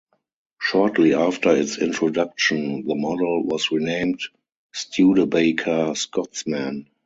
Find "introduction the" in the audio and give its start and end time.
1.77-2.95